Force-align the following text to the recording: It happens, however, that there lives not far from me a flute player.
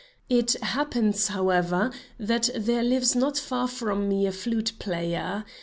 It 0.29 0.53
happens, 0.63 1.27
however, 1.27 1.91
that 2.17 2.49
there 2.55 2.81
lives 2.81 3.15
not 3.15 3.37
far 3.37 3.67
from 3.67 4.09
me 4.09 4.25
a 4.25 4.31
flute 4.31 4.71
player. 4.79 5.45